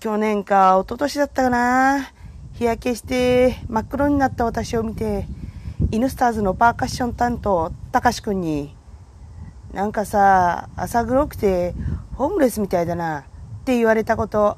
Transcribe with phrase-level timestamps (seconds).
[0.00, 2.10] 去年か一昨年だったかな。
[2.54, 5.26] 日焼けして真っ黒になった私を見て、
[5.90, 8.74] イヌスターズのパーカッション担当、たかしくんに、
[9.74, 11.74] なんかさ、朝黒くて
[12.14, 13.24] ホームレスみたいだなっ
[13.64, 14.56] て言われたこと、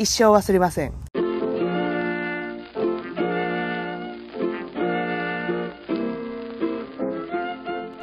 [0.00, 0.92] 一生忘れません。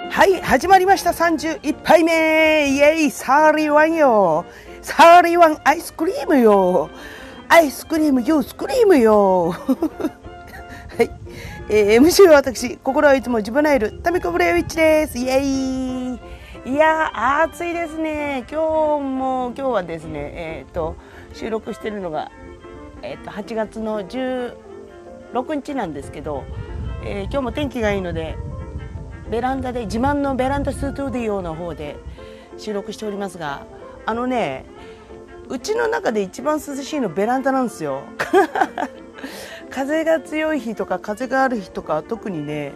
[0.10, 1.12] はい、始まりました。
[1.12, 4.46] 31杯目イェイサーリーワンよ
[4.82, 6.90] サーリーワンアイスクリームよ
[7.48, 9.52] アイスクリームよスクリームよ
[11.00, 11.10] はい、
[11.70, 15.18] えー、MC は私、心はいつも自分のいるタミコブレイウィッチです。
[15.18, 15.40] イェ
[16.66, 18.46] イいやー、暑いですね。
[18.52, 20.96] 今日も、今日はですね、えっ、ー、と、
[21.34, 22.32] 収録してるのが、
[23.02, 24.56] えっ、ー、と、8月の16
[25.56, 26.44] 日なんですけど、
[27.04, 28.36] えー、今日も天気がいいので、
[29.30, 31.98] ベランダで自慢のベランダスタディオの方で
[32.58, 33.66] 収録しておりますが
[34.10, 34.66] あのね
[35.50, 38.02] うちの中で一番涼しいのベランダなんですよ。
[39.70, 42.74] 風が強い日とか風がある日とか特にね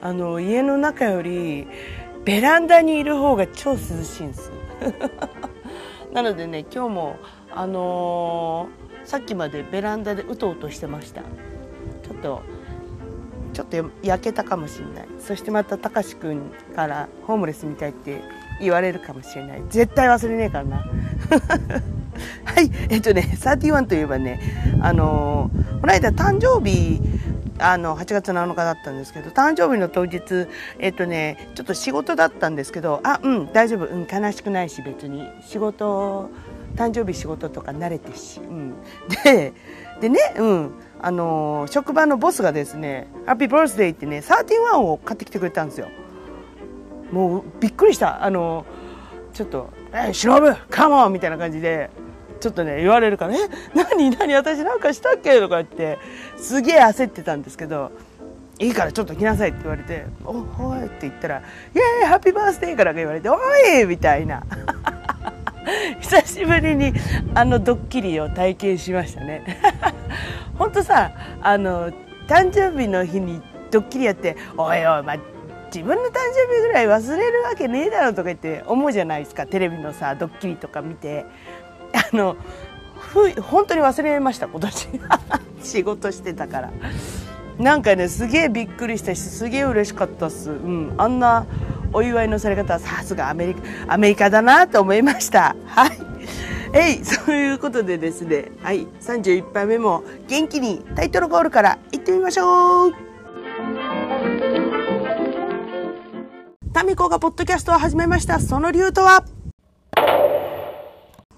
[0.00, 1.68] あの家の中より
[2.24, 4.50] ベランダにいる方が超涼しいんです。
[6.12, 7.16] なのでね今日も
[7.54, 11.20] あのー、さっきまでベランダでうとうとしてました。
[11.22, 12.42] ちょっと
[13.52, 15.08] ちょっと焼けたかもしれない。
[15.20, 18.20] そしてまたたかしくんからホームレスみたいって
[18.62, 19.62] 言われるかもしれない。
[19.68, 20.76] 絶対忘れねえからな。
[22.44, 22.70] はい。
[22.88, 24.40] えっとね31といえばね
[24.80, 27.00] あのー、この間誕生日
[27.58, 33.86] あの8月7日だったんですけど誕生日の当日えっとねちょっと仕事だったんですけどあうん大丈夫。
[33.86, 35.28] うん悲しくないし別に。
[35.42, 36.30] 仕事
[36.76, 38.74] 誕生日仕事とか慣れてし、うん、
[39.24, 39.52] で
[40.00, 40.70] でねうん。
[41.04, 45.88] あの職場のボスがですね「ハッピーバースデー」ってね31を買ってきてくれたんですよ。
[47.12, 48.64] もうびっくりしたあの
[49.32, 51.90] ちょっと「え忍カモン!」みたいな感じで
[52.40, 53.38] ちょっとね言われるから「え
[53.74, 55.98] 何何私なんかしたっけ?」とか言って
[56.36, 57.92] すげえ焦ってたんですけど
[58.58, 61.38] 「いいからちょっと来なさい」って言われて「おほい」って言ったら
[61.74, 63.36] 「イエーイハッピーバースデー!」から言われて「お
[63.80, 64.42] い!」みたいな
[66.00, 66.92] 久しぶりに
[67.34, 69.42] あのドッキリを体験しましたね
[70.58, 71.90] 本当さあの
[72.26, 75.14] 誕生日の日にドッキリやって「おいおい、ま
[75.74, 79.46] 自分の誕生日ぐらい忘れるわけねえだろ」とか言って思うじゃないですか。
[79.46, 81.24] テレビのさドッキリとか見て。
[81.94, 82.36] あの
[82.96, 84.88] ふ本当に忘れました今年。
[85.62, 86.70] 仕事してたから。
[87.58, 91.46] なんかねすげえびっくりしたしすげえ嬉しかったっす、うん、あんな
[91.92, 95.54] お祝いのされ方はさすがアメリカアメリカだなと思いました。
[95.66, 95.90] はい。
[96.74, 98.50] えいそういうことでですね。
[98.62, 98.86] はい。
[99.00, 103.11] 31杯目も元気にタイトルゴールからいってみましょう。
[106.82, 108.40] タミコがポッドキャストを始めました。
[108.40, 109.24] その理由とは？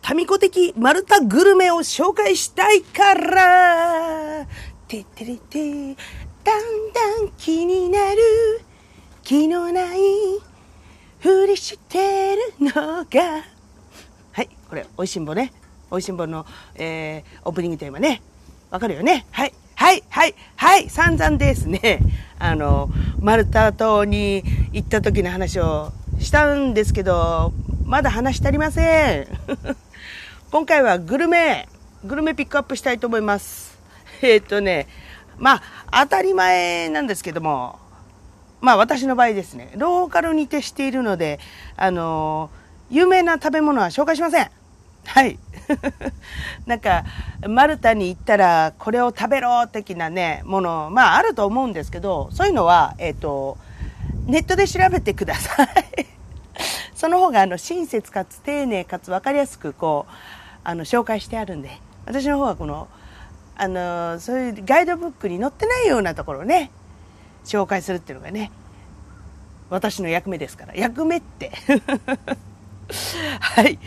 [0.00, 4.46] タミコ的マルタグルメを紹介したいから。
[4.88, 5.96] てってれて
[6.42, 8.22] だんだん気になる。
[9.22, 9.98] 気のない
[11.18, 13.44] ふりしてるのが。
[14.32, 15.52] はいこれ「おいしんぼ」ね
[15.92, 18.22] 「おいしんぼの」えー、オープニングテーマね。
[18.70, 19.26] わかるよね？
[19.30, 19.52] はい。
[19.76, 22.00] はいはいはい散々ですね
[22.38, 22.90] あの
[23.20, 27.52] マルタ島に行った時の話をしたんですけど
[27.84, 29.26] まだ話し足りません
[30.50, 31.68] 今回はグルメ
[32.04, 33.78] グルメピックアップしたいと思います
[34.22, 34.86] えっ、とね
[35.38, 37.78] まあ当たり前なんですけども
[38.64, 41.38] まあ私の場合ですね、ローカルに徹しているので、
[41.76, 42.48] あの、
[42.90, 44.50] 有名な食べ物は紹介しません。
[45.04, 45.38] はい。
[46.66, 47.04] なんか、
[47.48, 53.58] マルタに行ったらこれを食べろ的なね、もの、まああると思うんですけど、そういうのは、えっ、ー、と、
[54.26, 55.68] ネットで調べてください。
[56.94, 60.12] その方があの親切かつ丁寧かつ分かりやすくこう、
[60.64, 62.88] あの紹介してあるんで、私の方はこの、
[63.56, 66.70] あの、そういうガイドブックに載ってないようなところをね、
[67.44, 68.50] 紹介するっていうのがね
[69.70, 70.74] 私の役目ですから。
[70.74, 71.50] 役目って。
[73.40, 73.78] はい。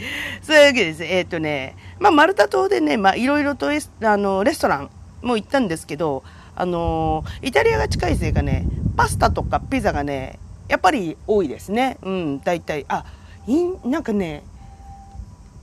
[0.42, 1.04] そういうわけです。
[1.04, 4.90] えっ、ー、とねまあマルタ島でねまあいろいろとあのレストラン
[5.22, 6.24] も行ったんですけど
[6.56, 8.66] あのイタリアが近いせいかね
[8.96, 11.98] パスタとかピザがねやっぱり多いですね。
[12.02, 12.86] うん大体。
[12.88, 13.06] あ
[13.48, 14.44] いんなんかね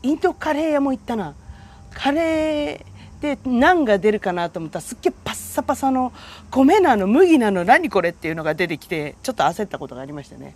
[0.03, 1.35] インドカレー屋も行ったな。
[1.93, 2.94] カレー
[3.25, 6.12] で何が出るかなと思ったらすっげえパッサパサの
[6.50, 10.55] 米なの麦なの何これっていうのが出てきてちょっと焦ったことがありましたね。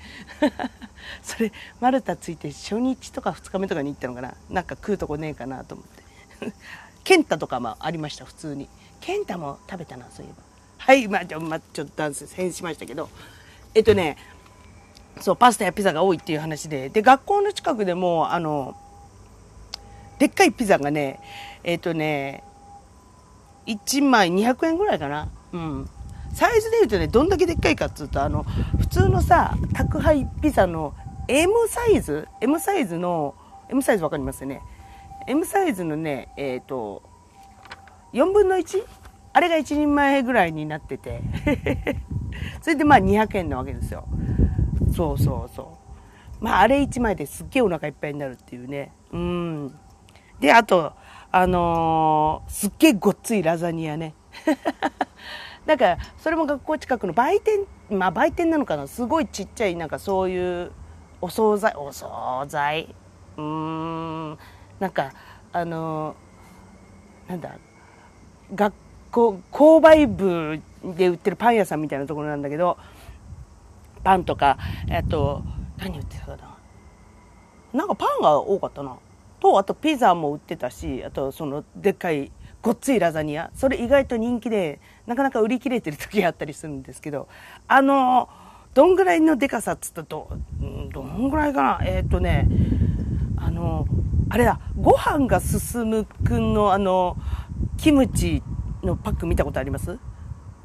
[1.25, 1.51] それ
[1.81, 4.35] マルタついて初日とか2日目とかに行ったのかな。
[4.51, 6.53] なんか食うとこねえかなと思って。
[7.05, 8.69] ケンタとかもありました普通に。
[9.01, 10.43] ケンタも食べたなそういえば。
[10.77, 13.09] はいまあちょ,、まあ、ちょっとダンス変しましたけど。
[13.75, 14.19] えっとね
[15.23, 16.91] そうパスタやピザが多いっていう話で。
[16.91, 18.77] で学校の近くでもあの
[20.19, 21.21] でっかいピザがね、
[21.63, 22.43] えっ、とね、
[23.69, 25.29] 1枚200円ぐらいかな。
[25.53, 25.89] うん。
[26.33, 28.45] サイズで言うとね、どんだけでっかいかっつうと、あの、
[28.79, 30.95] 普通のさ、宅配ピザの
[31.29, 33.35] M サイズ ?M サイズの、
[33.69, 34.63] M サイズわかりますよね
[35.27, 37.03] ？M サイズのね、えっ、ー、と、
[38.15, 38.83] 4分の 1?
[39.35, 41.21] あれが1人前ぐらいになってて。
[42.63, 44.05] それでまあ200円なわけですよ。
[44.95, 45.79] そうそうそ
[46.41, 46.45] う。
[46.45, 48.93] まああれ1枚ですっげえお腹いっぱいになるっていうね。
[49.13, 49.75] うん。
[50.41, 50.93] で、あと、
[51.31, 54.15] あのー、すっげえごっついラザニアね。
[55.67, 60.73] だから、それも学校近くの売店、まあ売店なのかなすごいちっちゃい、なんかそういう
[61.21, 62.95] お惣菜、お惣菜
[63.37, 64.39] うーん、
[64.81, 65.13] なんか、
[65.53, 67.51] あのー、なんだ、
[68.55, 68.75] 学
[69.11, 72.79] 校、購買部で売ってるパン屋さんみたいなところなんだけど、
[74.03, 74.57] パンとか、
[74.91, 75.43] あと、
[75.79, 76.57] 何売ってたかな
[77.75, 78.97] なんかパンが多かったな。
[79.41, 83.51] と、あとピザも売ってたし、あとそのでっかいごっついラザニア。
[83.55, 87.29] それ意外と人気で、なかなか売り切れてる時があったりするんですけど、
[87.67, 88.29] あの、
[88.75, 90.31] どんぐらいのでかさっつったと、
[90.93, 92.49] どんぐらいかなえー、っとね、
[93.37, 93.87] あの、
[94.29, 97.17] あれだ、ご飯が進むくんのあの、
[97.77, 98.43] キムチ
[98.83, 99.99] のパック見たことあります？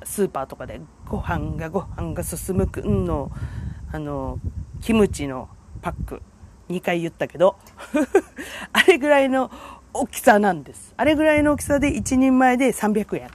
[0.03, 3.31] スーパーとかで、ご飯がご飯が進むくんの、
[3.91, 4.39] あの、
[4.81, 5.47] キムチの
[5.81, 6.21] パック。
[6.73, 7.57] 2回言ったけど、
[8.73, 9.51] あれぐらいの
[9.93, 10.93] 大きさなんです。
[10.97, 13.29] あれぐらいの大きさで1人前で300円。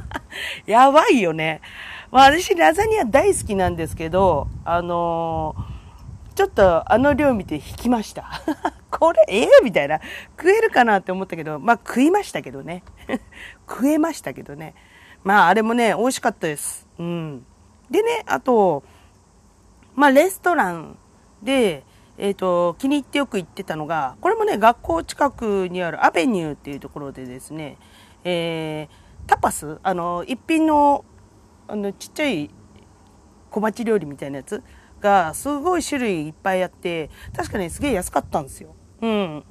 [0.66, 1.60] やばいよね。
[2.10, 8.24] まあ私ラザニア大好きなんですけど、あのー、ちょっとあの量見て引きました。
[8.90, 10.00] これ、ええー、みたいな。
[10.36, 12.82] 食えるかなって思ったけど、まあ食いましたけどね。
[13.68, 14.74] 食えましたけどね。
[15.22, 16.86] まああれもね、美味しかったです。
[16.98, 17.46] うん。
[17.90, 18.82] でね、あと、
[19.94, 20.96] まあレストラン
[21.42, 21.84] で、
[22.18, 27.76] えっ、ー、と、気に入ってよく行ってたのが、これもね、学校近くにあるアベニューっていうところでですね、
[28.24, 31.04] えー、タパスあの、一品の、
[31.68, 32.50] あの、ちっちゃい
[33.50, 34.62] 小鉢料理みたいなやつ
[35.00, 38.74] が、すごい種類いっぱいあって、確かにすげえ安かったんですよ。
[39.02, 39.44] うん。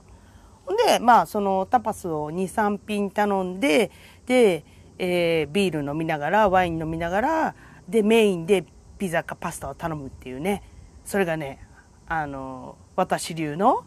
[0.87, 3.91] で、まあ、そのタパスを2、3品頼んで、
[4.25, 4.65] で、
[4.97, 7.55] えー、ビール飲みながら、ワイン飲みながら、
[7.87, 8.65] で、メインで
[8.97, 10.63] ピザかパスタを頼むっていうね、
[11.03, 11.64] それがね、
[12.07, 13.83] あの、私流の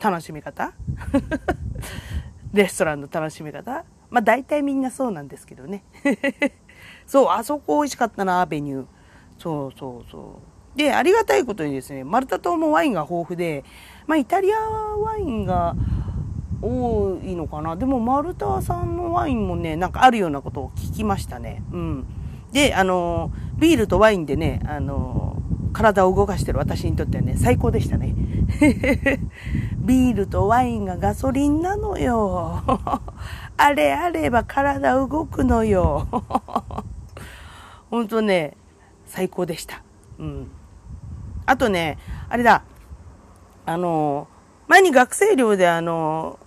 [0.00, 0.72] 楽しみ方？
[2.52, 3.84] レストランの楽しみ方？
[4.10, 5.84] まあ大体みんなそうなんですけどね。
[7.06, 8.86] そう、あそこ美味しかったな、アベニュー。
[9.38, 10.40] そうそうそ
[10.74, 10.78] う。
[10.78, 13.64] で、ありがたいことにですね、マルタ島もワインが豊富で、
[14.06, 15.74] まあイタリアワインが
[16.62, 17.76] 多いのかな。
[17.76, 21.62] でもマルタ産のワインもね、なんかあるようなことを聞きましたね。
[21.72, 22.06] うん。
[22.52, 25.36] で、あの、ビールとワインでね、あの、
[25.72, 28.14] 体を動かしてる私にとってはね、最高でしたね。
[29.78, 32.62] ビールとワインがガソリンなのよ。
[33.56, 36.06] あれあれば体動くのよ。
[37.90, 38.56] ほんとね、
[39.06, 39.82] 最高でした。
[40.18, 40.50] うん。
[41.46, 41.98] あとね、
[42.28, 42.62] あれだ、
[43.66, 44.28] あの、
[44.68, 46.38] 前に学生寮であの、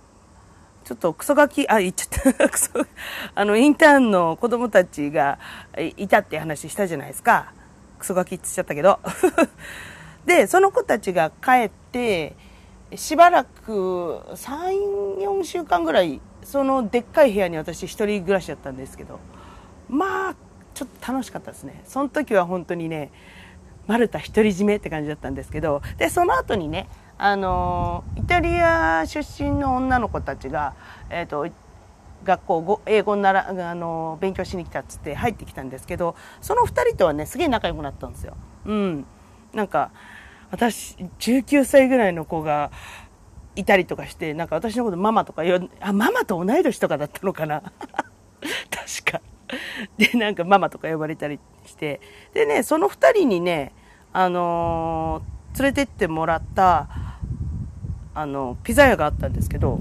[0.84, 2.48] ちょっとクソガキ、あ、言っちゃった。
[2.48, 2.70] クソ、
[3.34, 5.38] あの、インターンの子供たちが
[5.96, 7.52] いたって話したじゃないですか。
[7.98, 9.00] クソガキって言っちゃったけど。
[10.26, 12.34] で、その子たちが帰って、
[12.94, 19.18] しばらく3、4週間ぐらい、そのでっかい部屋に私一人暮らしだったんですけど、
[19.88, 20.34] まあ、
[20.74, 21.82] ちょっと楽しかったですね。
[21.86, 23.10] その時は本当にね、
[23.86, 30.74] マルタ独り占めって感じだったんですけど、で、その後にね、あのイタリア出身の女の子たちが、
[31.08, 31.48] えっ、ー、と、
[32.26, 38.36] 学校英語ならあの勉強しに来たっつって入ってきたんですけどその2人とはねすげえ仲良くなったんですよ。
[38.66, 39.06] うん、
[39.54, 39.90] なんか
[40.50, 42.70] 私19歳ぐらいの子が
[43.54, 47.62] いたりとかしてなんか私のことママとか呼あママと同い年とかだったのかな
[48.70, 49.20] 確か。
[49.96, 52.00] でなんかママとか呼ばれたりして
[52.34, 53.72] でねその2人にね
[54.12, 56.88] あのー、連れてってもらった
[58.14, 59.78] あのピザ屋があったんですけど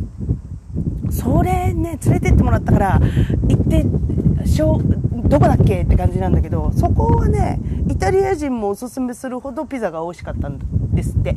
[1.16, 3.00] それね、連れてってもらったから、
[3.48, 4.82] 行って、しょ
[5.28, 5.84] どこだっけ？
[5.84, 10.60] って感じなんだけど、そこはね、イタリア人もおすすめするほどピザが美味しかったん
[10.94, 11.36] ですって。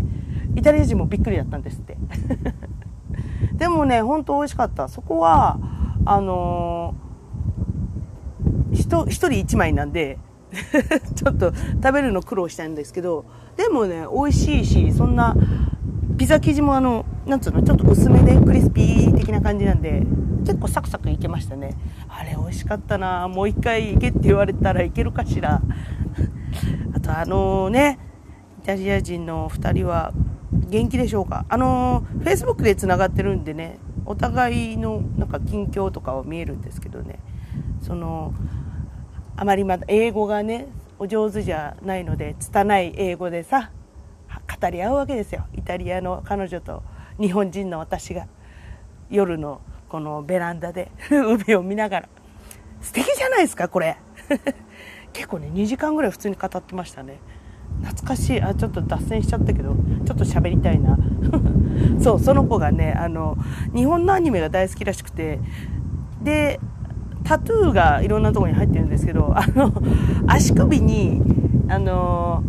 [0.56, 1.96] イタリア人もびっくりだったんですって。
[3.54, 4.88] でもね、ほんと美味しかった。
[4.88, 5.58] そこは、
[6.04, 10.18] あのー、一人一枚なんで
[11.14, 13.24] ちょっと食べるの苦労したいんですけど、
[13.56, 15.36] でもね、美味しいし、そんな、
[16.16, 20.02] ピザ生地もあの、なんつうの、ちょっと薄めでクリスピー的な感じなんで、
[20.46, 21.74] 結構サクサクいけましたね。
[22.08, 25.60] あれ美味しかったなもう一回行けって言われたらいけるかしら。
[26.96, 27.98] あとあのね、
[28.62, 30.14] イタリア人の2人は、
[30.70, 31.44] 元気でしょうか？
[31.50, 37.18] あの、Facebook で繋がってるんでね、お互いのなんか近況とかは見えるんですけどね、
[37.82, 38.32] その、
[39.36, 40.68] あまりまだ英語がね、
[40.98, 43.70] お上手じゃないので、拙い英語でさ、
[44.60, 45.44] 語り合うわけですよ。
[45.54, 46.82] イタリアの彼女と
[47.20, 48.26] 日本人の私が
[49.10, 52.08] 夜のこのベランダで 海を見ながら。
[52.80, 53.96] 素敵じゃないですか、これ。
[55.12, 57.18] 結構ね、2時間ぐらい普通に語ってましたね。
[57.82, 58.42] 懐かしい。
[58.42, 60.96] あ、ちょっと脱線しちゃったけど、ちょっと喋りたいな。
[62.00, 63.36] そう、その子がね、あの、
[63.74, 65.40] 日本のアニメが大好きらしくて、
[66.22, 66.60] で、
[67.24, 69.72] タトゥーがいろんなとこに入ってるんですけど、あの、
[70.26, 71.22] 足首に、
[71.68, 72.42] あの、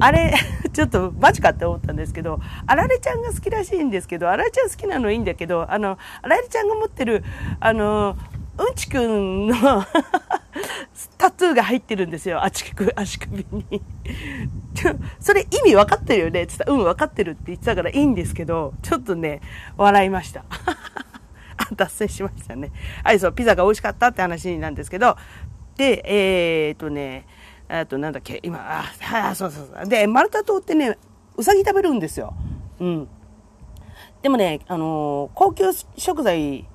[0.00, 0.34] あれ、
[0.74, 7.24] ちょっとマジかって思ったんですけど、あられちゃんが好きらしいんですけど、あられちゃん好きなのいいんだけど、あの、あられちゃんが持ってる、
[7.60, 8.16] あの、
[8.58, 9.54] うんちくんの
[11.18, 13.82] タトゥーが入ってるんですよ、足首足首に。
[15.18, 19.40] それ意味分かってるよねって言ったら、うん、分かってるって言ってたからいいんですけど、ちょっとね、
[19.76, 20.44] 笑いました。
[21.76, 22.70] 脱線しましたね。
[23.02, 25.16] はい、そう、ピザが美味しかったって話なんですけど、
[25.76, 27.26] で、えー、っとね、
[27.80, 28.84] あとなんだっけ、今、あ、
[29.30, 29.86] あ、そうそうそう。
[29.88, 30.96] で、マルタ島ってね、
[31.36, 32.34] うさぎ食べるんですよ。
[32.80, 33.08] うん。
[34.22, 35.64] でもね、あのー、高級
[35.96, 36.66] 食材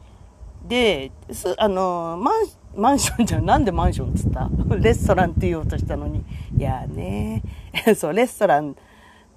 [0.67, 4.49] で、す、あのー、マン、マンションじゃん、なんでマンションっつった？
[4.77, 6.23] レストランって言おうとしたのに。
[6.57, 7.41] いやね、
[7.95, 8.75] そう、レストラン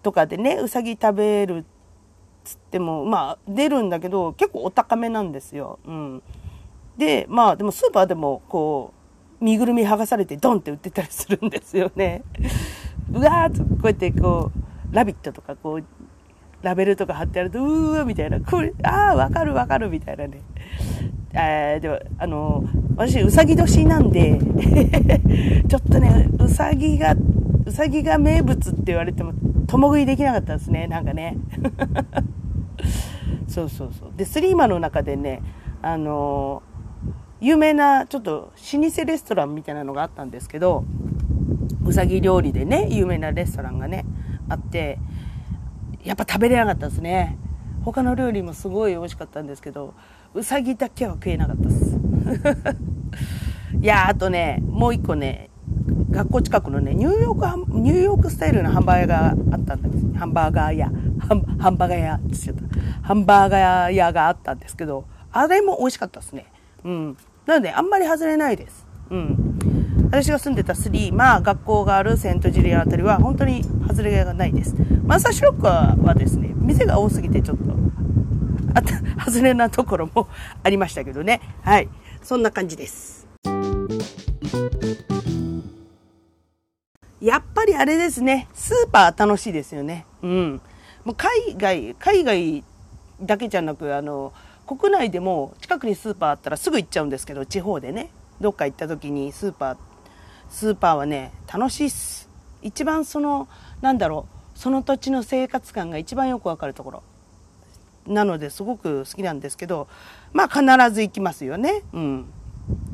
[0.02, 1.64] とかでね、うさぎ食べるっ
[2.44, 5.78] つっても、まあ、出るんだけど、結構お高めなんですよ。
[5.86, 6.22] うん。
[6.98, 9.01] で、まあ、でもスーパーでも、こう、
[9.42, 12.22] 身ぐるみ剥がされてドンって売ってたりするんですよね。
[13.12, 15.84] うわーっと、こうやってこう、ラビットとかこう、
[16.62, 20.40] ラベルとか貼ってあると、うーみたいな、これ、ああ、わかるわかるみたいなね。
[21.34, 22.64] えー、でも、あの、
[22.96, 24.38] 私、うさぎ年なんで
[25.66, 27.16] ちょっとね、うさぎが、
[27.64, 29.32] うさぎが名物って言われても、
[29.66, 31.36] 共食いできなかったですね、なんかね。
[33.48, 34.12] そうそうそう。
[34.16, 35.42] で、スリーマの中でね、
[35.82, 36.62] あの
[37.42, 40.84] 有名な、ちょっと老舗レストランみたいなのがあったんですけど、
[41.84, 44.04] うさぎ料理でね、有名なレストランがね、
[44.48, 45.00] あって、
[46.04, 47.36] やっぱ食べれなかったですね。
[47.84, 49.92] 他の料理もすごい美味しかったんですけど、
[50.34, 51.98] うさぎだけは食えなかったです。
[53.82, 55.50] いやあとね、もう一個ね、
[56.12, 60.16] 学校近くのね、ニューヨーク、ニューヨークスタイルのハンバーガーがあったんです。
[60.16, 60.92] ハンバーガー屋。
[61.18, 62.62] ハンハンバーガー屋って言っちゃった。
[63.08, 66.46] ハンバーガー屋があったんですけど、あれも美味しかったですね。
[66.84, 67.16] うん。
[67.46, 68.86] なので、あんまり外れないです。
[69.10, 69.58] うん。
[70.04, 74.74] 私が住んでたスリー、まあ学校があるセントジュリアあたりは本当に外れがないです。
[75.04, 77.64] マサシロックはですね、店が多すぎてちょっと、
[78.74, 80.28] あた、外れなところも
[80.62, 81.40] ありましたけどね。
[81.62, 81.88] はい。
[82.22, 83.26] そんな感じです。
[87.20, 88.48] やっぱりあれですね。
[88.52, 90.06] スーパー楽しいですよね。
[90.22, 90.60] うん。
[91.04, 92.64] もう海外、海外
[93.20, 94.32] だけじゃなく、あの、
[94.66, 98.10] 国内でも近くにスーパーあったらすぐ行っちゃうんですけど、地方でね。
[98.40, 99.76] どっか行った時にスーパー、
[100.48, 102.28] スーパーはね、楽しいっす。
[102.60, 103.48] 一番その、
[103.80, 107.02] なんだろう、その土地の生活感が一番よくわかるところ。
[108.06, 109.88] なのですごく好きなんですけど、
[110.32, 111.82] まあ必ず行きますよね。
[111.92, 112.26] うん。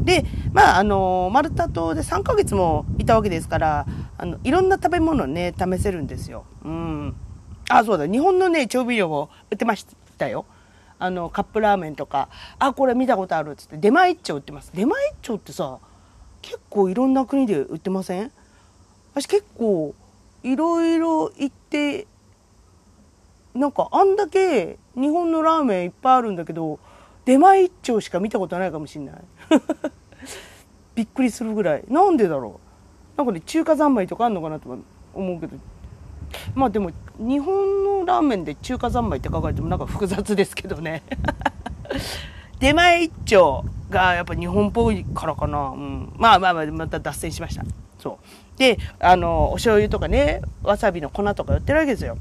[0.05, 3.87] で、まああの、マルタ島で3ヶ月もいたわけですから、
[4.19, 6.45] あの、いろんな食べ物ね、試せるんですよ。
[6.65, 7.15] うん。
[7.71, 9.87] あ、そうだ、日本のね、調味料を売ってまし
[10.19, 10.45] たよ。
[10.99, 12.29] あの、カップラーメンとか、
[12.59, 14.73] あ、これ見たことあるっつって、出前一丁売ってます。
[14.75, 15.79] 出前一丁ってさ、
[16.43, 18.33] 結構いろんな国で売ってません？
[19.15, 19.95] 私結構、
[20.43, 22.07] いろいろ行って、
[23.55, 26.79] なんかあんだけ日本のラーメンいっぱいあるんだけど、
[27.25, 29.15] 出前一丁しか見たことないかもしんない。
[30.95, 31.85] びっくりするぐらい。
[31.89, 32.61] なんでだろ
[33.17, 33.19] う？
[33.19, 34.79] なんかね、中華三昧とかあんのかなと
[35.15, 35.57] 思うけど。
[36.55, 41.03] まあでも、日本のラーメンで中華三昧って書かれてもなんか複雑ですけどね。
[42.61, 45.71] 出前一丁がやっぱ日本っぽいからかな。
[45.71, 46.13] うん。
[46.17, 47.65] まあまあまあ、また脱線しました。
[47.99, 48.59] そう。
[48.59, 52.19] で、あの、お醤油とかね、わさびの粉とか売ってるわけですよ。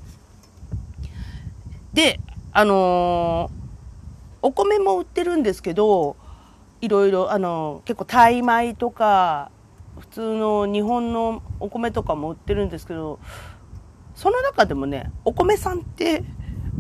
[1.94, 2.20] で、
[2.52, 3.58] あのー、
[4.42, 6.16] お米も売ってるんですけど、
[6.82, 9.52] いろいろ、あのー、結構タイ米とか、
[10.00, 13.20] 普通の日本のお米とかも売ってるんですけど、
[14.18, 16.24] その中でもね、お米さんって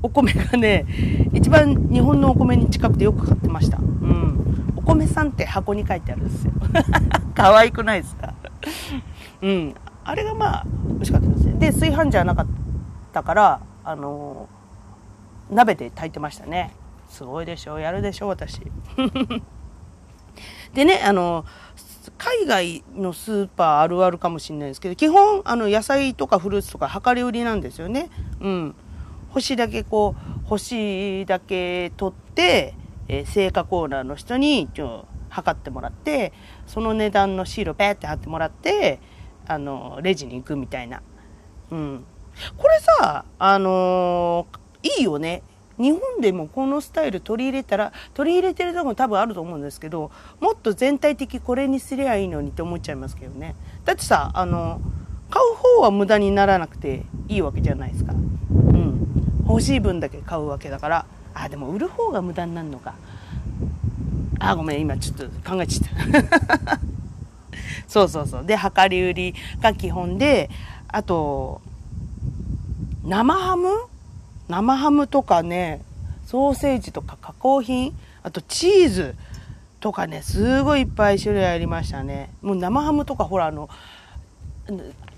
[0.01, 0.87] お米がね、
[1.33, 3.77] 一番日本のお米に近くてよく買ってました。
[3.77, 4.73] うん。
[4.75, 6.53] お米さんって箱に書いてあるんですよ。
[7.35, 8.33] 可愛くないですか？
[9.43, 9.75] うん。
[10.03, 11.53] あれがまあ、美味しかったですね。
[11.59, 12.47] で、炊飯じゃなかっ
[13.13, 16.73] たから、あのー、鍋で炊いてましたね。
[17.07, 17.77] すごいでしょ？
[17.77, 18.29] やるでしょ？
[18.29, 18.59] 私。
[20.73, 21.45] でね、あの
[22.17, 28.09] 海外のスーパーあるあるかもしれないですけど、基本、あの、野菜とかフルーツとか量り売りなんですよね。
[28.39, 28.75] うん。
[29.29, 32.73] 星だけこう、星だけ取って、
[33.07, 36.33] えー、成果コーナーの人に、ちょ、測ってもらって、
[36.65, 38.99] その値段のシールをペーって貼ってもらって、
[39.45, 41.01] あの、レジに行くみたいな。
[41.71, 42.05] うん。
[42.57, 45.43] これさ、あのー、いいよね。
[45.77, 53.55] 日本でもこのスタイル取り入れたら、取り入れてるとこも多分あると思うんですけど、もっと全体的これにすりゃいいのにって思っちゃいますけどね。
[53.85, 54.81] だってさ、あの、
[55.29, 58.13] 買う方は無駄にならなくていいわけじゃないですか。
[58.13, 59.45] うん。
[59.47, 61.05] 欲しい分だけ買うわけだから。
[61.33, 62.95] あ、でも売る方が無駄になるのか。
[64.39, 66.79] あ、ごめん、今ちょっと考えちゃった。
[67.87, 68.45] そうそうそう。
[68.45, 70.49] で、量り売りが基本で、
[70.87, 71.61] あと、
[73.03, 73.69] 生ハム
[74.47, 75.81] 生ハムとかね、
[76.25, 79.15] ソーセージとか加工品、あとチーズ
[79.79, 82.29] とかね、すごいいっぱい種類ありましたね。
[82.41, 83.69] もう生ハムとかほらあの、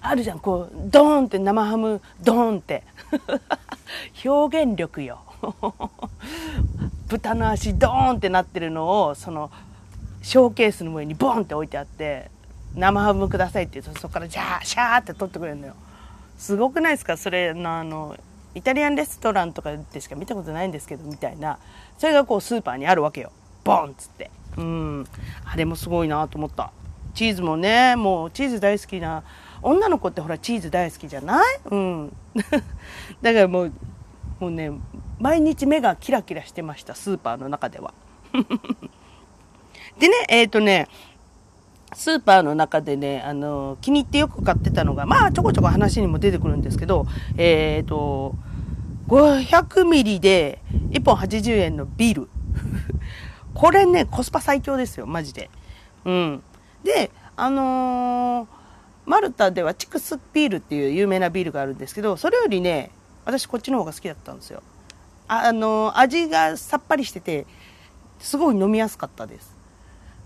[0.01, 2.83] あるじゃん、こう、ドーンって生ハム、ドーンって。
[4.25, 5.19] 表現力よ。
[7.07, 9.50] 豚の足ドーンってなってるのを、その、
[10.21, 12.29] ショーケースの上にボンって置いてあって、
[12.75, 15.74] 生ハムくださいって言うと、そこからジャー、シャーって取ってくれるのよ。
[16.38, 17.17] すごくないですか？
[17.17, 18.15] それのあの、
[18.56, 21.60] イタリアンレストランとかでしか見たことないんですけどみたいな
[21.98, 23.32] それがこうスーパーにあるわけよ。
[23.63, 24.32] ボンっつって。
[24.58, 25.08] うん。
[25.46, 26.72] あれもすごいなと思った。
[27.13, 29.24] チーズもねもうチーズ大好きな
[29.62, 31.46] 女の子ってほらチーズ大好きじゃない？
[31.70, 32.15] うん。
[33.22, 33.72] だからもう
[34.39, 34.72] もうね
[35.20, 37.94] 毎日目がキラキラしてましたスーパーの中では。
[40.00, 40.88] でねえっ、ー、とね
[41.93, 48.36] スーパーの中でね、あの、気に入ってよく買ってたのが、まあ、ちょこちょこ話にも出てくるんですけど、えっ、ー、と、
[49.08, 52.29] 500ミリで1本80円のビール。
[53.55, 55.50] これね、コスパ最強ですよ、マジで。
[56.05, 56.43] うん。
[56.84, 58.48] で、あのー、
[59.05, 62.91] マルタではチクスビールっていう有名なビールがあるんですけど、それよりね、
[63.25, 64.62] 私こっちの方が好きだったんですよ。
[65.27, 67.48] あ、あのー、味がさっぱりしてて、
[68.19, 69.59] すごい飲みやすかったです。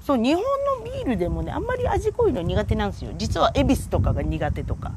[0.06, 3.12] そう日本のビールでもねあんまり味濃いの苦手なんですよ。
[3.16, 4.92] 実は恵比寿とかが苦手とか。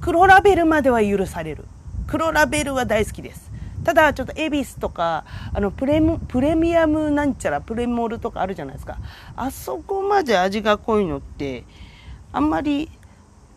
[0.00, 1.64] 黒ラベルまでは許される。
[2.06, 3.52] 黒ラベルは大好きです。
[3.84, 8.98] ただちょっと恵比寿とかあのプレプレミアムなんちゃらプレモルとかあるじゃないですか。
[9.36, 11.64] あそこまで味が濃いのって
[12.32, 12.90] あんまり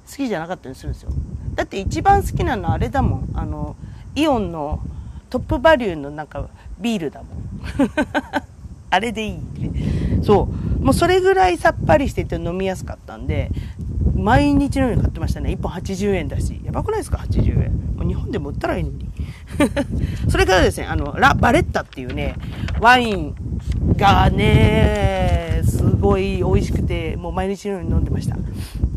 [0.09, 1.11] 好きじゃなかったりするんですよ。
[1.55, 3.29] だって一番好きなのはあれだもん。
[3.35, 3.77] あの
[4.15, 4.81] イオンの
[5.29, 7.39] トップバリューのなんかビールだもん。
[8.89, 13.51] あれでいいってそうもうそれぐらいさっぱりしてて飲みやすかったんで、
[14.15, 15.51] 毎日のように買ってましたね。
[15.51, 16.59] 1本80円だし。
[16.63, 17.71] やばくないですか ?80 円。
[17.95, 19.09] もう日本でも売ったらいいのに。
[20.29, 22.35] それからですね、あの、ラ・バレッタっていうね、
[22.79, 23.35] ワイン
[23.97, 28.37] がね、すごい美味しくて、もう毎日のように飲んでました。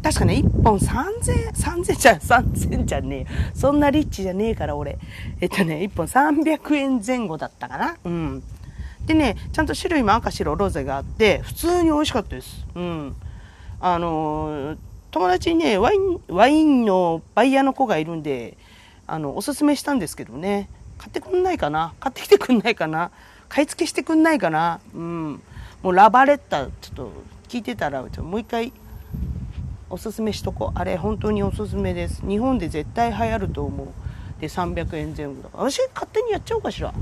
[0.02, 3.26] 確かね、1本3000、3000じゃ、3000じゃねえ。
[3.54, 4.98] そんなリッチじゃねえから俺。
[5.40, 7.96] えっとね、1本300円前後だったかな。
[8.04, 8.42] うん。
[9.06, 12.66] でね、ちゃんと種類も赤白ロゼがあって、普通に美味しかったです。
[12.74, 13.16] うん。
[13.80, 14.78] あのー、
[15.10, 18.56] 友達にね、ワイン、ワインのバイヤーの子がいるんで、
[19.06, 21.94] あの、おすすめしたんですけどね、買ってくんないかな？
[21.98, 23.10] 買ってきてくんないかな？
[23.48, 24.80] 買い付けしてくんないかな？
[24.94, 25.42] うん。
[25.82, 27.12] もうラバレッタ、ちょっと
[27.48, 28.72] 聞いてたら、ちょもう一回
[29.90, 30.78] おすすめしとこう。
[30.78, 32.24] あれ、本当におすすめです。
[32.24, 33.88] 日本で絶対流行ると思う。
[34.40, 35.70] で、300円前後だから。
[35.70, 36.94] 私、勝手にやっちゃおうかしら。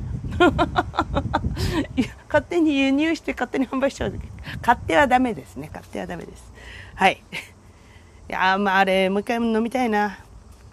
[2.28, 4.14] 勝手に輸入して勝手に販売しちゃう。
[4.60, 5.68] 勝手はダメですね。
[5.72, 6.52] 勝手はダメです。
[6.94, 7.22] はい。
[8.28, 10.18] いやまああれもう一回飲みたいな。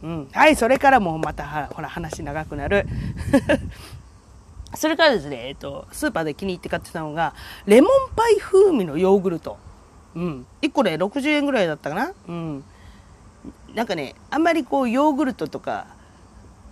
[0.01, 0.27] うん。
[0.31, 2.85] はいそれからもうまたほら話長くなる。
[4.75, 7.33] それからですね、えっと、スーパーで気に入って買ってたのが、
[7.65, 9.57] レモンパイ風味のヨーグルト。
[10.13, 10.45] うん。
[10.61, 12.11] 1個で60円ぐらいだったかな。
[12.27, 12.63] うん。
[13.73, 15.87] なんかね、あんまりこう、ヨーグルトとか、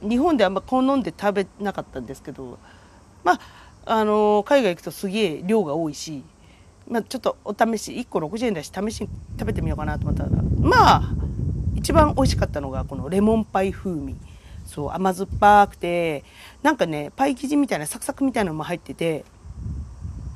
[0.01, 2.59] 日本であんま好んで食べなかったんですけど、
[3.25, 3.39] まあ、
[3.85, 6.23] あの海外行くとすげえ量が多いし、
[6.87, 11.01] まあ、ちょっとお試し1個60円だし試しに食べてみようかなと思ったらまあ
[11.75, 14.15] 一番美味しかったのがこのレモンパイ風味。
[14.65, 16.23] そう甘酸っぱくて
[16.63, 19.23] なんかねパイ生地みたいなサクサクみたいなのも入ってて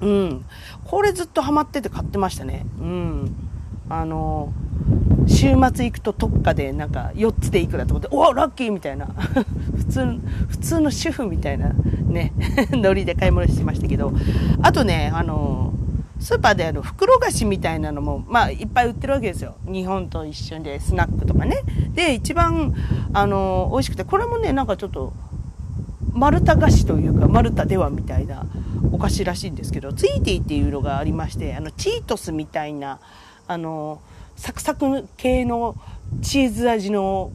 [0.01, 0.45] うん。
[0.85, 2.65] これずっとハマってて買ってましたね。
[2.79, 3.35] うん。
[3.89, 4.53] あの
[5.29, 9.05] 週末行くと特価でなんか4つでいくらと思って、おおラッキーみたいな。
[9.77, 10.05] 普通、
[10.47, 12.33] 普通の主婦みたいなね、
[12.71, 14.11] ノリで買い物してましたけど、
[14.61, 15.73] あとね、あの、
[16.19, 19.55] スーパーである袋菓子みたいなのも、まあ、いっぱい売ってるわけですよ。
[19.65, 21.63] 日本と一緒で、スナックとかね。
[21.93, 22.73] で、一番、
[23.13, 25.13] あの、美味しくて、これもね、なんかちょっと、
[26.11, 28.45] マルタ菓子というか、マルタではみたいな
[28.91, 32.99] お菓子らしいんですけど、ツイーティーっていうのがありまして、あの、チートスみたいな、
[33.47, 34.01] あの、
[34.39, 35.75] サクサク系の
[36.21, 37.31] チーズ味の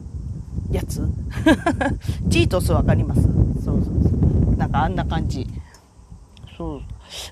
[0.71, 1.07] やつ？
[2.31, 3.21] チートスわかります？
[3.21, 4.55] そうそうそう。
[4.55, 5.47] なんかあんな感じ。
[6.57, 6.81] そう。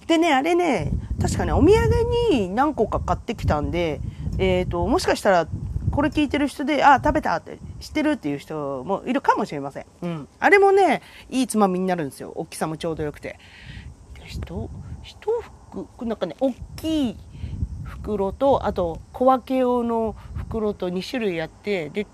[0.06, 1.90] でね、あれね、確かね、お土産
[2.32, 4.00] に何個か買ってきたんで、
[4.38, 5.48] えっ、ー、と、もしかしたら、
[5.90, 9.86] これ聞いてる人で、あ、食べたって知ってるっていう人もいるかもしれません。
[10.04, 10.28] うん。
[10.40, 12.32] あれもね、いいつまみになるんですよ。
[12.36, 13.40] 大きさもちょうどよくて。
[14.24, 14.70] 一、
[15.02, 15.18] 一
[15.72, 17.18] 服、なんかね、大きい
[18.04, 22.06] 袋と、あと小分け用の袋と2種類あって、で、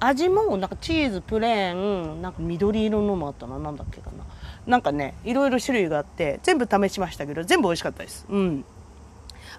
[0.00, 3.58] 味もなんかチーズプレーンなんか緑色のもあったな。
[3.58, 4.24] 何だっけかな。
[4.66, 8.26] なんかねいろいろ種類があって全部試しましたけど全部美味しかったです。
[8.28, 8.64] うん。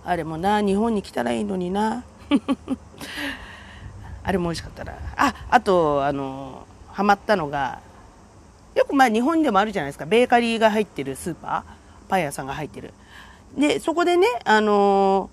[0.04, 2.04] あれもな日本に来たらいいのにな。
[4.24, 4.94] あれも美味しかったな。
[5.16, 7.80] ああとあのハマったのが
[8.76, 10.06] よくまあ日本でもあるじゃないですか。
[10.06, 11.78] ベーカリーが入ってるスーパー。
[12.10, 12.94] パン屋さんが入ってる。
[13.58, 15.30] でそこでねあの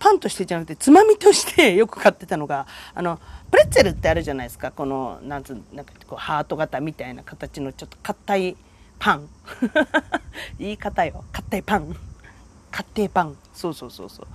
[0.00, 4.72] パンとしてじゃなくてつまみとしてよく買ってたのがあのプレッツェルってあるじゃないですか。
[4.72, 8.56] このなんつうなんかこうハート型みたいな形のちょっと硬い
[8.98, 9.28] パン。
[10.58, 11.24] 言い方よ。
[11.32, 11.96] 硬いパン。
[12.70, 13.36] 硬いパン。
[13.52, 14.26] そうそうそうそう。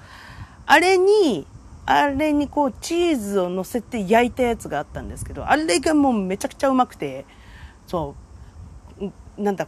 [0.67, 1.47] あれに
[1.87, 7.25] あれにこうチーズを乗せて焼いたやつがあったんですけどあれがもうめちゃくちゃうまくて
[7.87, 8.15] そ
[8.99, 9.41] う。
[9.41, 9.67] なんだ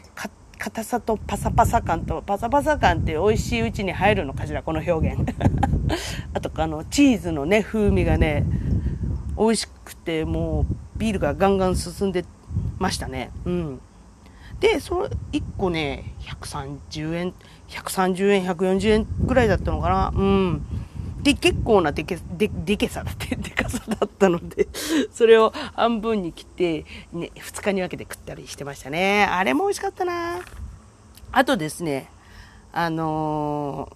[0.58, 5.22] 硬さとパサパサ感とパサパサ感って美味しいうちに入るのかしらこの表現。
[6.34, 8.43] あとあのチーズのね風味がね
[9.38, 10.65] 美味しくてもう
[10.98, 12.26] ビールがガンガン進んで
[12.80, 13.32] ましたね。
[13.46, 13.80] うん。
[14.60, 17.34] でそれ1個ね130円
[17.70, 20.13] 130円140円ぐらいだったのかな。
[20.15, 20.62] うん。
[21.27, 24.69] で結構なでけででけさだってでかさだったので
[25.11, 29.25] それを半分に切って、ね、2日に分けて食ったりしてましたね。
[29.25, 30.39] あれも美味しかったな。
[31.33, 32.09] あとですね
[32.71, 33.91] あの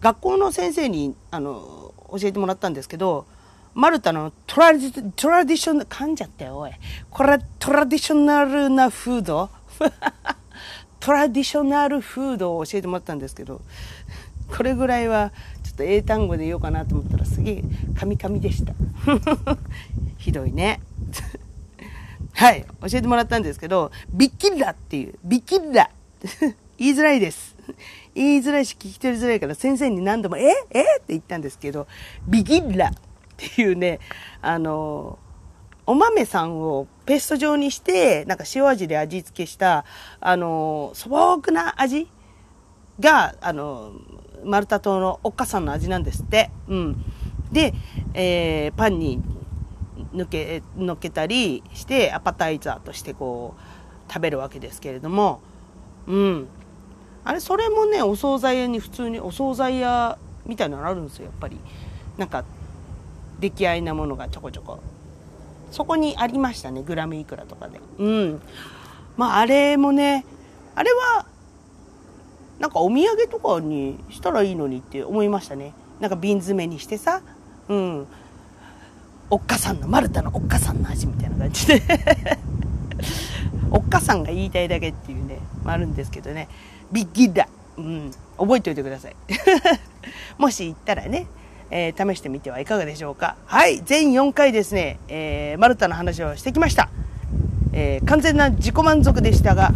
[0.00, 3.26] ー、学校の先生にあの教えてもらったんですけど、
[3.74, 6.70] マルタのトラディトラディショナル、噛んじゃったよ、おい。
[7.10, 9.50] これトラディショナルなフード？
[11.00, 13.60] トラディショナルフードを教えてもらったんですけど、
[14.54, 15.32] これぐらいは
[15.62, 17.64] ちょっと英単語で言おうかなと思ったらすげえ
[17.98, 18.74] カミカミでした。
[20.18, 20.80] ひどいね。
[22.34, 25.90] はい、教えてもらったんですけど、ビッキッラっていう、ビッキッラ。
[26.78, 27.56] 言いづらいです。
[28.14, 30.52] 言いづらいし聞き取りづらいから先生に何度も、え？
[30.70, 30.82] え？
[30.82, 31.86] って言ったんですけど、
[32.26, 32.92] ビギッラっ
[33.36, 33.98] ていうね、
[34.40, 35.18] あの、
[35.86, 39.84] お豆さんをペースト状にして、なんか塩味で味付けした、
[40.20, 42.08] あの、素朴な味
[43.00, 43.92] が、あの、
[44.44, 46.50] マルタ島のおっかさんの味なんですって。
[46.68, 47.04] うん。
[47.52, 47.74] で、
[48.14, 49.22] えー、パンに
[50.14, 55.40] 抜け、のっけたりして、アパタイザーとしてこう、食べるわけですけれども、
[56.06, 56.48] うん。
[57.28, 61.58] あれそれもねお惣菜屋に普通にお惣菜屋みたいなのあるんですよやっぱり
[62.16, 62.42] なんか
[63.38, 64.80] 出来合いなものがちょこちょこ
[65.70, 68.40] そこにありましたねグラムいくらとかでうん
[69.18, 70.24] まああれもね
[70.74, 71.26] あれは
[72.58, 77.22] なんかお土産とかにしたらいいのにって思いましたねなんか瓶詰めにしてさ
[77.68, 78.06] うん
[79.30, 81.82] おっかさんのマルタのおっかさんの味みたいな感じで
[83.70, 86.48] おっかさんが言いたいだけっていうね、あるんですけどね
[86.90, 87.48] ビッギッダ。
[87.76, 89.16] うん、覚えておいてください。
[90.36, 91.26] もし行ったらね、
[91.70, 93.36] えー、試してみてはいかがでしょうか。
[93.46, 96.88] はい、全4回ですね、えー、マルタの話をしてきました。
[97.72, 99.72] えー、完全な自己満足でしたが、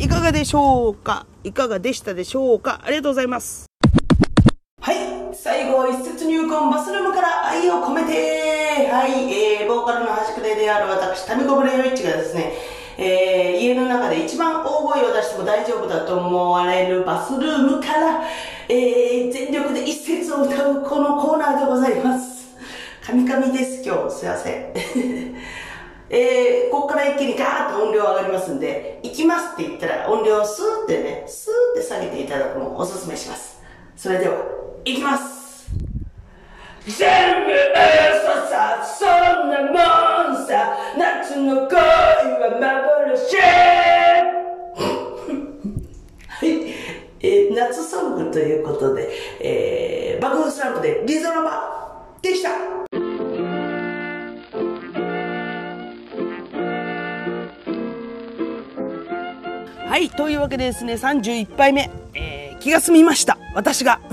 [0.00, 1.26] いかがでしょうか？
[1.42, 2.80] いかがでしたでしょうか？
[2.84, 3.66] ありがとうございます。
[4.80, 4.96] はい、
[5.32, 12.52] 最後は一節入魂バスルームから愛を込めて、はい、えー、ボーカルの端くれである私、タミコブレイッチがですね、
[12.96, 18.22] えー、家の中で一番大声を出しても大丈夫だと思われるバスルームから、
[18.68, 22.56] えー、全力で一節を歌うこのコーナーでございます。
[23.04, 24.12] カミカミです、今日。
[24.14, 25.34] すいません。
[26.10, 33.60] えー、ここから一気にガーッと音量上がりますんで、行きますって言ったら音量をスーってね、スーって下げていただくのをお勧めします。
[33.96, 34.36] それでは、
[34.84, 35.68] 行きます。
[36.86, 39.72] 全部嘘さ、そんなも
[40.32, 43.36] んさ、夏の恋は幻。
[46.28, 46.72] はい、
[47.20, 52.50] えー、夏ソングということで、えー、爆風スランプでリゾラバでした。
[59.88, 63.38] はい、というわけでですね、31杯目、えー、気が済みました。
[63.54, 64.00] 私が。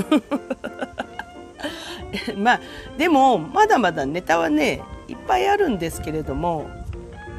[2.37, 2.61] まあ
[2.97, 6.65] でもまだまだネタはねいっぱいあるんですけれども、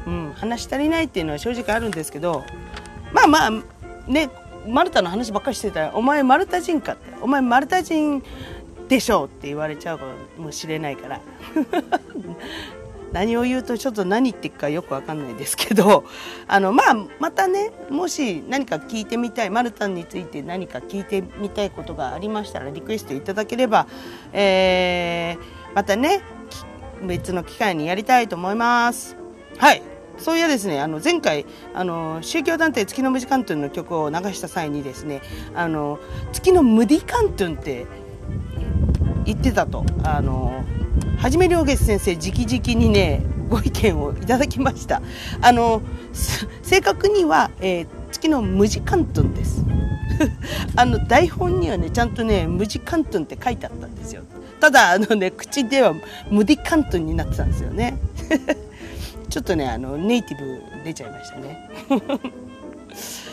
[0.05, 2.43] うん、話足りないっていうのは正直あるんですけど
[3.11, 3.51] まあまあ
[4.07, 4.29] ね
[4.67, 8.21] マルタの話ばっかりしてたら「お前マルタ人か」って「お前マルタ人
[8.87, 10.05] でしょ」って言われちゃうか
[10.37, 11.21] もしれないから
[13.11, 16.05] 何を言うとちょっと何言ってるかよくわかんないですけど、
[16.47, 23.87] あの、まあ、またね、もし何か聞いてみたい、マルタンについて何か聞いてみたいことがありましたら、リクエストいただければ、
[24.33, 26.21] えー、またね、
[27.03, 29.15] 別の機会にやりたいと思います。
[29.57, 29.81] はい。
[30.17, 35.21] そういやですね、あの前回あの宗教団体月の無時間トゥンの曲を流した際にですね、
[35.55, 35.99] あの
[36.33, 37.85] 月の無ディカントゥンって
[39.25, 40.63] 言ってたと、あの
[41.17, 45.01] はじめ良月先生直々にねご意見をいただきました。
[45.41, 45.81] あの
[46.61, 49.63] 正確には、えー、月の無時間トンです。
[50.75, 54.21] あの台本にはねちゃんとね無時間トンって書いてあったんですよ。
[54.59, 55.95] ただあのね口では
[56.29, 57.97] 無ディカントンになってたんですよね。
[59.29, 61.69] ちょっとねあのネイティブ出ちゃいましたね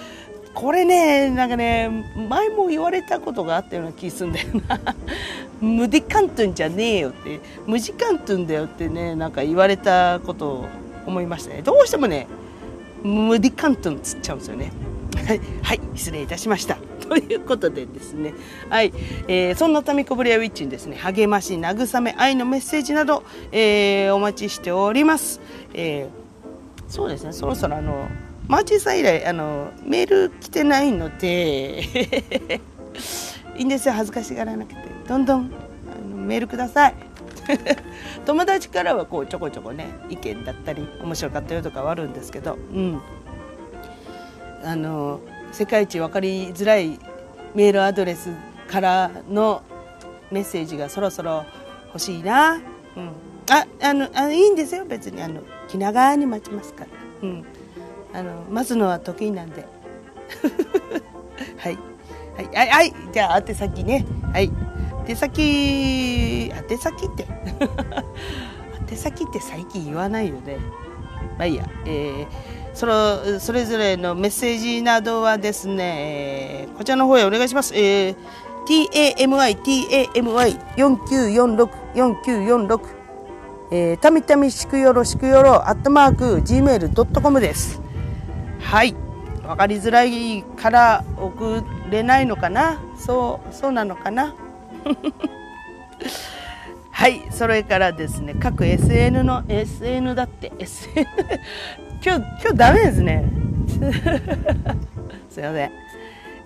[0.55, 1.91] これねなんかね
[2.29, 4.81] 前も言われたことがあったような気するんだよな。
[5.61, 7.41] 無デカントゥンじゃねえよって。
[7.67, 10.67] 無時間トンだよってねなんか言われたことを
[11.07, 11.63] 思いましたね。
[11.63, 12.27] どうしてもね
[13.03, 14.73] 無デカントゥンつっちゃうんですよね。
[15.27, 16.77] はい、はい、失礼いたしました。
[17.09, 18.35] ということでですね、
[18.69, 18.93] はい、
[19.29, 25.41] えー、そんなタミコブレアウィッチにですね、励まし、慰め、愛のメッセージなど、えー、お待ちしております。
[25.75, 28.09] えー、そうですね、そろそろあの、
[28.49, 31.85] マーチさん以来、あの、メール来てないので
[33.57, 34.95] いいんですよ、恥ずかしがらなくて。
[35.09, 35.51] どんどん
[35.91, 36.95] あのメールください。
[38.25, 43.01] 友達からはこうちょこちょこね意見だったり面白かったよとかはあるんですけど、うん、
[44.65, 45.21] あの
[45.53, 46.99] 世界一分かりづらい
[47.55, 48.31] メールアドレス
[48.69, 49.63] からの
[50.31, 51.45] メッセージがそろそろ
[51.89, 52.61] 欲しいな。
[52.97, 53.11] うん、
[53.51, 56.91] ああのあいいんですよ別にあの気長に待ちますから、
[57.23, 57.45] うん、
[58.15, 59.67] あの待つのは得意なんで。
[61.59, 61.79] はい。
[62.37, 62.47] はい。
[62.47, 64.07] はい、はい、じゃあ宛先ね。
[64.33, 64.51] はい。
[65.07, 67.27] 手先宛先って。
[68.91, 70.57] 宛先って最近言わないよね。
[71.37, 71.69] まあいいや。
[71.85, 77.73] えーそのそれぞれのメッセージなどはですね、こちらの方へお願いします。
[77.73, 78.17] えー、
[78.67, 82.81] tami, tami, 4946、4946、
[83.71, 87.84] えー、たみたみしくよろしくよろ、アットマーク、gmail.com です。
[88.65, 88.95] はい。
[89.47, 92.81] わかりづらいから送れないのかな？
[92.97, 94.35] そう、そうなのかな？
[96.91, 101.07] はい、それからですね、各 SN の、SN だって、SN
[102.03, 103.25] 今日、今日ダメですね。
[105.29, 105.73] すいません。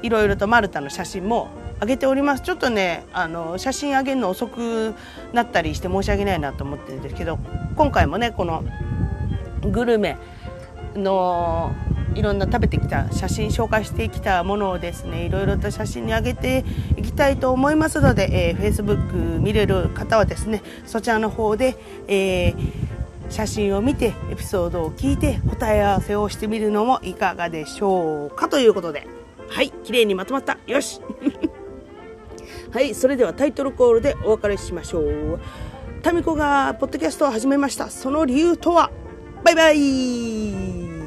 [0.00, 1.50] ー、いろいろとマルタの写真も
[1.82, 2.42] 上げております。
[2.42, 4.94] ちょっとねあの写真上げるの遅く
[5.34, 7.38] なったりして申し訳ないなと思ってるんですけど
[7.76, 8.64] 今回もねこの
[9.70, 10.16] グルメ
[10.94, 11.74] の
[12.14, 16.64] いろんな食べてきた写真紹介してきたものをですねいろいろと写真に上げて
[16.96, 21.76] いきたいと思いますので、えー、Facebook 見れる方はですねそちらの方で、
[22.08, 29.06] えー、写真を見てエピソードを聞いて答え合わせをしてみるのもいかがでしょうかということで。
[29.50, 30.58] はい綺麗にまとまった。
[30.66, 31.00] よし。
[32.70, 35.40] はいそれではタイトルコールでお別れしましょう。
[36.02, 37.88] タミコがポッドキャストを始めました。
[37.90, 38.90] その理由とは？
[39.44, 40.97] バイバイ。